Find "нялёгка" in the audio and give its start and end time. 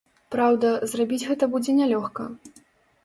1.81-2.27